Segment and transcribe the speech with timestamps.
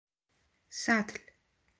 [0.81, 1.21] سطل